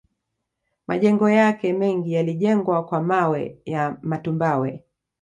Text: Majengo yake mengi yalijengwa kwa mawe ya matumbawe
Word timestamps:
Majengo 0.87 1.29
yake 1.29 1.73
mengi 1.73 2.13
yalijengwa 2.13 2.85
kwa 2.85 3.01
mawe 3.01 3.57
ya 3.65 3.97
matumbawe 4.01 4.83